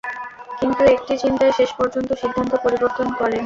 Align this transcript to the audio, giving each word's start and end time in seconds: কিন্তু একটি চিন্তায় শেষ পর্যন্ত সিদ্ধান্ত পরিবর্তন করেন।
কিন্তু 0.59 0.81
একটি 0.95 1.13
চিন্তায় 1.17 1.53
শেষ 1.57 1.69
পর্যন্ত 1.79 2.09
সিদ্ধান্ত 2.21 2.51
পরিবর্তন 2.63 3.07
করেন। 3.11 3.39